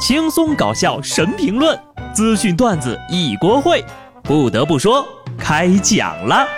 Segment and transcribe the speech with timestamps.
[0.00, 1.78] 轻松搞笑神评论，
[2.14, 3.84] 资讯段子一锅烩。
[4.22, 6.48] 不得不说，开讲了。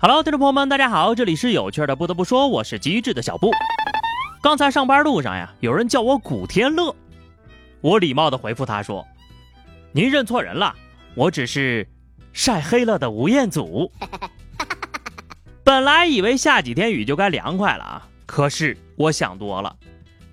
[0.00, 1.96] Hello，听众朋友们，大家好，这里是有趣的。
[1.96, 3.50] 不得不说，我是机智的小布。
[4.40, 6.94] 刚才上班路上呀，有人叫我古天乐。
[7.80, 9.06] 我礼貌地回复他说
[9.92, 10.74] ：“您认错人了，
[11.14, 11.88] 我只是
[12.32, 13.90] 晒黑了的吴彦祖。
[15.64, 19.74] 本来以为下几天雨就该凉快了啊，可是我想多了，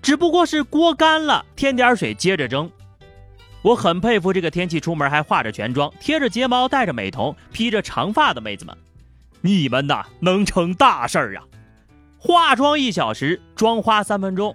[0.02, 2.70] 只不过是锅干了，添点水接着蒸。
[3.62, 8.76] 我很佩服这个天气出门还化着全妆、贴着睫毛、戴着美瞳、披着长发的妹子们，
[9.40, 11.42] 你们呐能成大事儿啊！
[12.18, 14.54] 化妆一小时，妆花三分钟。”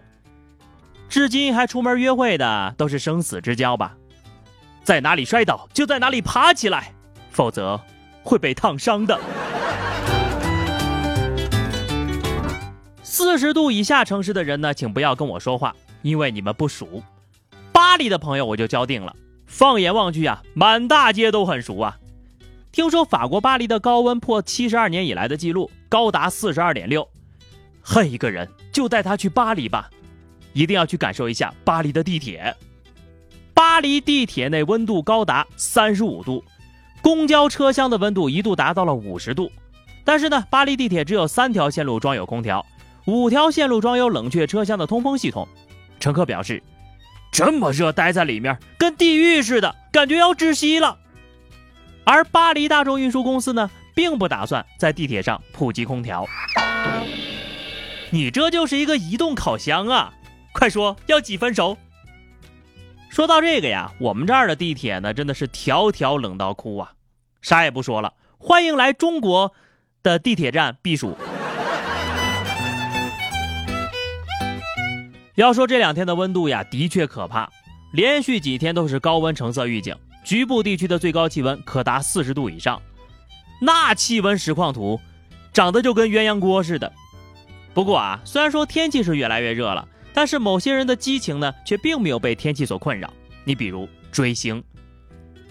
[1.13, 3.95] 至今还出门约会的都是生死之交吧，
[4.83, 6.91] 在哪里摔倒就在哪里爬起来，
[7.29, 7.79] 否则
[8.23, 9.19] 会被烫伤的。
[13.03, 17.03] 四十度以下城市的人呢，请不要跟我说话，因为你们不熟。
[17.71, 19.15] 巴黎的朋友我就交定了。
[19.45, 21.99] 放眼望去啊，满大街都很熟啊。
[22.71, 27.07] 听说法国巴黎的高温破七十二年以来的记录，高达四十二点六。
[27.83, 29.91] 恨一个人，就带他去巴黎吧。
[30.53, 32.55] 一定要去感受一下巴黎的地铁。
[33.53, 36.43] 巴黎地铁内温度高达三十五度，
[37.01, 39.51] 公交车厢的温度一度达到了五十度。
[40.03, 42.65] 但是呢，巴黎地铁只有三条线路装有空调，
[43.05, 45.47] 五条线路装有冷却车厢的通风系统。
[45.99, 46.61] 乘客表示，
[47.31, 50.97] 这么热，待在里面跟地狱似的，感觉要窒息了。
[52.03, 56.27] 而巴黎大众运输公司呢，并不打算在地铁上普及空调。
[58.09, 60.13] 你这就是一个移动烤箱啊！
[60.53, 61.77] 快说要几分熟？
[63.09, 66.93] 说到这个呀，我们这儿的地铁呢，真的是条条冷到哭啊！
[67.41, 69.53] 啥也不说了，欢迎来中国
[70.01, 71.17] 的地铁站避暑。
[75.35, 77.49] 要说这两天的温度呀，的确可怕，
[77.91, 82.81] 连续几天都是高温橙色预警，局部地区的最高气温可达四十度以上，
[83.59, 85.01] 那气温实况图
[85.51, 86.93] 长得就跟鸳鸯锅似的。
[87.73, 89.87] 不过啊，虽然说天气是越来越热了。
[90.13, 93.11] 但是某些人的激情呢，却并没有被天气所困扰。
[93.43, 94.63] 你比如追星，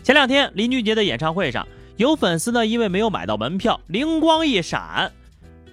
[0.02, 5.12] 前两天林俊杰的演唱会上，有粉丝呢因为没有买到门票，灵光一闪，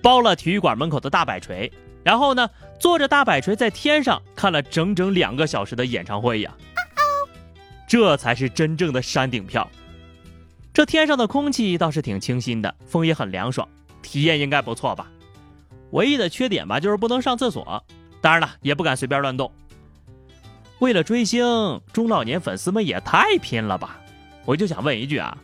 [0.02, 1.72] 包了体育馆门口的大摆锤，
[2.04, 2.50] 然后呢
[2.80, 6.54] 坐着大摆锤在天上看了整整两个小时的演唱会呀。
[7.88, 9.70] 这才是真正的山顶票。
[10.74, 13.68] 这天上的空气倒是挺清新的，风也很凉爽，
[14.02, 15.12] 体验应该不错吧？
[15.92, 17.84] 唯一的缺点吧，就是不能上厕所。
[18.22, 19.52] 当然了，也不敢随便乱动。
[20.80, 24.00] 为了追星，中老年粉丝们也太拼了吧！
[24.46, 25.38] 我就想问一句啊，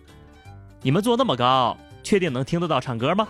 [0.82, 3.28] 你们坐那么高，确定能听得到唱歌吗？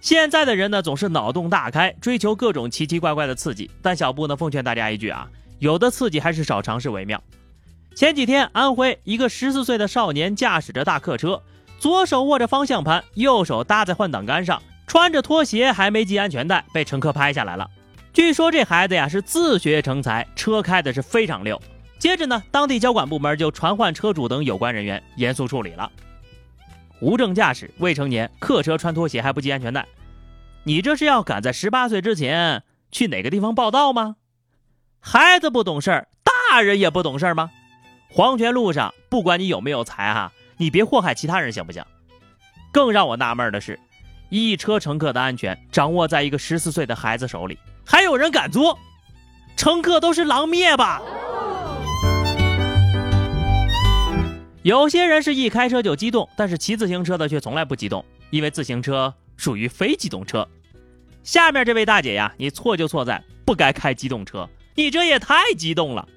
[0.00, 3.70] 现在的人呢，总是脑洞大开，追求各种奇奇怪怪的刺激。
[3.80, 5.26] 但小布呢，奉劝大家一句啊，
[5.60, 7.22] 有的刺激还是少尝试为妙。
[7.94, 11.42] 前几天，安徽一个十四岁的少年驾驶着大客车，
[11.78, 14.60] 左手握着方向盘，右手搭在换挡杆上。
[14.86, 17.68] 穿着拖鞋还没系安全带，被乘客拍下来了。
[18.12, 21.60] 据说这孩子呀是自学成才，车开的是非常溜。
[21.98, 25.90] 接着呢，当地交管部门就传唤车主等有关人员严肃处理了。
[27.00, 29.86] 无证驾驶、未成年、客车穿拖鞋还不系安全带，
[30.62, 32.62] 你这是要赶在十八岁之前
[32.92, 34.16] 去哪个地方报道吗？
[35.00, 36.08] 孩子不懂事儿，
[36.50, 37.50] 大人也不懂事儿吗？
[38.08, 41.82] 黄泉路上，不管你有没有才哈，你别祸害其他人行不行？
[42.70, 43.78] 更让我纳闷的是。
[44.34, 47.56] 一车乘客的安全掌握在一个十四岁的孩子手里，
[47.86, 48.76] 还有人敢坐？
[49.54, 51.00] 乘客都是狼灭吧？
[54.64, 60.48] 有些人是一开车就激动，但是骑自行车的却从来不激动，因为自行车属于非机动车。
[61.22, 66.08] 下面这位大姐呀，你错就错在不该开机动车，你这也太激动了。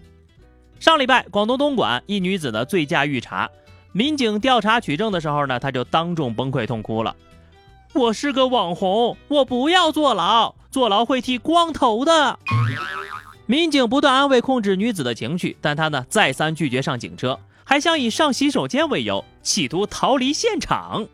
[0.80, 3.48] 上礼拜，广东东莞一女子呢醉驾遇查，
[3.92, 7.16] 民警调查取证的时候呢，她就当众崩溃痛哭了。
[7.98, 12.38] 我是个网红，我不要坐牢，坐牢会剃光头的。
[13.48, 21.08] 民警不断安慰控制女子的情绪，但她呢再三拒绝上警车，还想以上洗手间为由，企图逃离现场。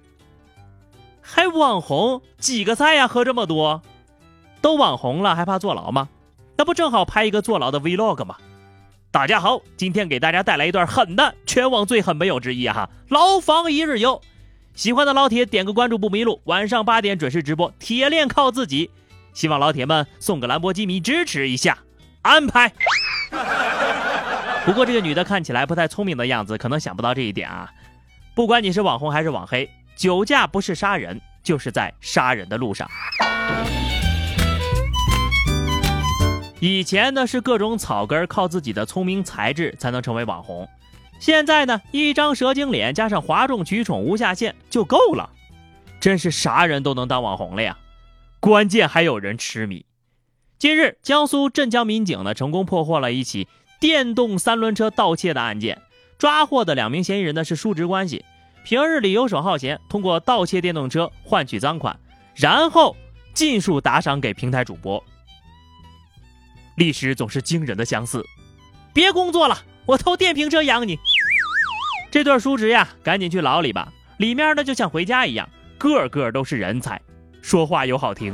[1.22, 3.08] 还网红几个菜呀？
[3.08, 3.82] 喝这么多，
[4.60, 6.10] 都网红了还怕坐牢吗？
[6.58, 8.36] 那不正好拍一个坐牢的 vlog 吗？
[9.10, 14.20] 大家好，今天给大家带来一段狠的，全网最狠没有之一哈，牢房一日游。
[14.76, 18.90] 喜欢的老铁点个关注不迷路，晚上八点准时直播，铁链靠自己。
[19.32, 21.78] 希望老铁们送个兰博基尼支持一下。
[22.24, 22.72] 安排。
[24.66, 27.70] 不过这个女的看起来不太聪明的样子，可能想不到这一点啊。
[28.34, 32.90] 不管你是网红还是网黑，酒驾不是杀人，就是在杀人的路上。
[36.60, 40.68] 以前呢是各种草根靠自己的聪明才智才能成为网红，
[41.24, 45.30] 现在呢一张蛇精脸加上哗众取宠无下限就够了，
[46.02, 47.78] 真是啥人都能当网红了呀！
[48.42, 49.86] 关键还有人痴迷。
[50.60, 53.48] 近日，江苏镇江民警呢成功破获了一起
[53.80, 55.82] 电动三轮车盗窃的案件，
[56.18, 58.26] 抓获的两名嫌疑人呢是叔侄关系，
[58.66, 61.98] 平日里游手好闲，通过盗窃电动车换取赃款，
[62.36, 62.98] 然后
[63.34, 65.02] 尽数打赏给平台主播。
[66.76, 68.26] 历史总是惊人的相似，
[68.94, 70.98] 别工作了，我偷电瓶车养你。
[72.10, 77.02] 这对叔侄呀，赶紧去牢里吧，里面呢就像回家一样，个个都是人才，
[77.42, 78.34] 说话又好听。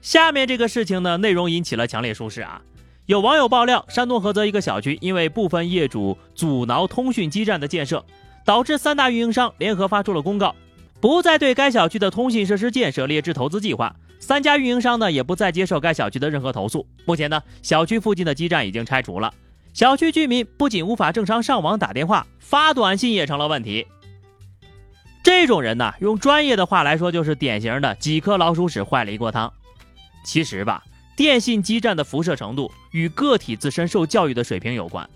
[0.00, 2.60] 下面这个事情呢，内容引起了强烈舒适啊。
[3.06, 8.04] 有网友爆料，山东菏泽一个小区因为部分业主阻挠通讯基站的建设，
[8.44, 10.56] 导致三大运营商联合发出了公告。
[11.00, 13.94] 不再对该小区的通信设施建设列支投资计划，
[14.24, 16.86] 三家运营商呢也不再接受该小区的任何投诉。
[17.04, 19.34] 目前呢，小区附近的基站已经拆除了，
[19.74, 23.86] 小区居民不仅无法正常上网、打电话、发短信也成了问题。
[25.22, 29.52] 这种人呢，用专业的话来说，就是典型的几颗老鼠屎坏了一锅汤。
[30.24, 30.82] 其实吧，
[31.14, 35.06] 电信基站的辐射程度与个体自身受教育的水平有关，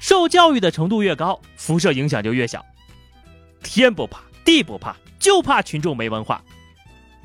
[0.00, 2.62] 受教育的程度越高，辐射影响就越小。
[3.62, 4.94] 天不怕地不怕。
[5.18, 6.42] 就怕群众没文化。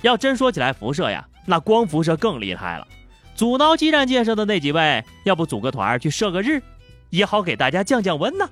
[0.02, 2.88] 要真说起来辐射呀，那光辐射更厉害了。
[3.36, 6.62] 阻挠基站建设的那几位，要不组个团去射个日，
[7.10, 8.50] 也好给大家降降温呢。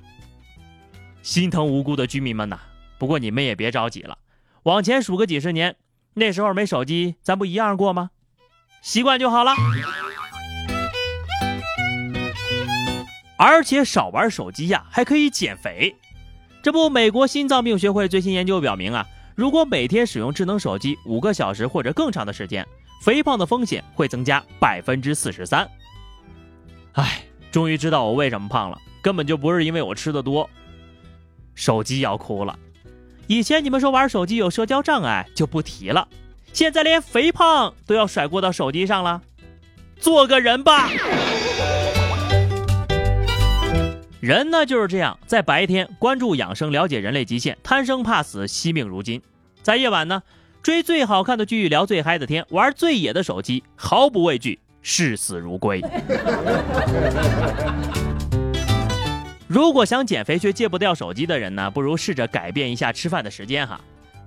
[1.22, 2.60] 心疼无辜的居民们呐。
[2.98, 4.18] 不过你们也别着急了，
[4.62, 5.76] 往前数个几十年，
[6.14, 8.10] 那时候没手机，咱不一样过吗？
[8.82, 9.54] 习惯就好了。
[13.36, 15.96] 而且少玩手机呀，还可以减肥。
[16.62, 19.06] 这不，美国心脏病学会最新研究表明啊。
[19.34, 22.66] 如果每天使用智能手机五个小时或者更长的时间，
[23.02, 25.68] 肥胖的风险会增加百分之四十三。
[26.92, 30.48] 唉，终于知道我为什么胖了，根本就不是因为我吃的多。
[31.54, 32.56] 手机要哭了，
[33.26, 36.06] 以前你们说玩手机有社交障碍就不提了，
[36.52, 39.20] 现在连肥胖都要甩锅到手机上了，
[39.98, 40.88] 做个人吧。
[44.24, 49.20] 人呢就是这样，在白天关注养生，了解人类极限，贪生怕死，惜命如金；
[49.62, 50.22] 在夜晚呢，
[50.62, 55.82] 追最好看的剧，聊最嗨的天，玩最野的手机，毫不畏惧，视死如归。
[59.46, 63.78] 如果想减肥却戒不掉手机的人呢，不如试着改变一下吃饭的时间哈。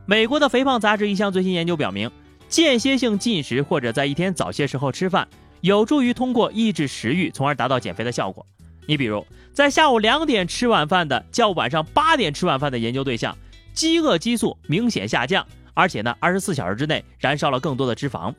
[0.05, 2.11] 美国的肥胖杂志一项最新研究表明，
[2.47, 5.27] 间歇性进食或者在一天早些时候吃饭，
[5.61, 8.45] 有助于通过抑制食欲，从而达到减肥的效果。
[8.87, 13.37] 你比如，在下午两点吃晚饭的，较晚上八点吃晚饭的研究对象，
[13.73, 18.33] 饥饿激素明显下降，而且呢，二十四小时之内燃烧了更多的脂肪。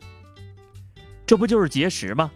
[1.26, 2.30] 这不就是节食吗？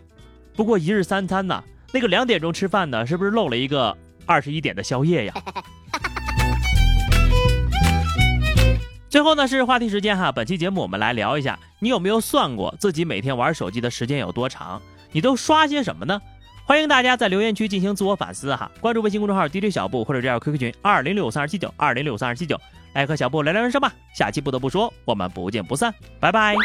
[0.54, 5.34] 不过一日三餐呢，那个两点钟吃饭的，是不是漏了一个二十一点的宵夜呀？
[9.08, 14.82] 最后呢是话题时间哈，本期节目我们来聊一下，你有没有算过自己每天玩手机的时间有多长？
[15.12, 16.20] 你都刷些什么呢？
[16.72, 22.58] 欢迎大家在留言区进行自我反思哈，关注微信公众号 DJ 小布或者加入 QQ 群二零六三二七九二零六三二七九，
[22.94, 23.92] 来和小布聊聊人生吧。
[24.14, 26.56] 下期不得不说，我们不见不散，拜拜。